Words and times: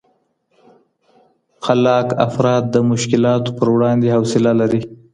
خلاق 1.65 2.07
افراد 2.27 2.63
د 2.69 2.75
مشکلاتو 2.91 3.49
پر 3.57 3.67
وړاندې 3.75 4.07
حوصله 4.15 4.51
لري. 4.61 4.81